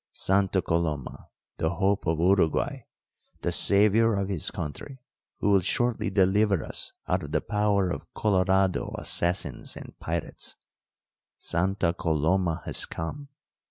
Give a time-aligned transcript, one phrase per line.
[0.13, 1.27] Santa Coloma,
[1.57, 2.79] the hope of Uruguay,
[3.43, 4.97] the saviour of his country,
[5.41, 10.55] who will shortly deliver us out of the power of Colorado assassins and pirates
[11.37, 13.27] Santa Coloma has come!